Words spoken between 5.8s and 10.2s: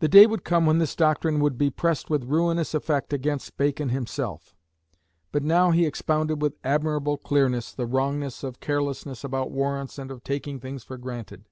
expounded with admirable clearness the wrongness of carelessness about warrants and